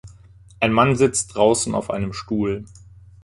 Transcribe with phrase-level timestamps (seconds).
[0.59, 2.65] Ein Mann sitzt draußen auf einem Stuhl.